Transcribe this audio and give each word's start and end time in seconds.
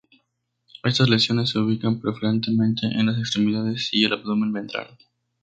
Estas 0.83 1.09
lesiones 1.09 1.51
se 1.51 1.59
ubican 1.59 2.01
preferentemente 2.01 2.87
en 2.87 3.05
las 3.05 3.19
extremidades 3.19 3.89
y 3.91 4.03
en 4.03 4.13
el 4.13 4.17
abdomen 4.19 4.51
ventral. 4.51 4.97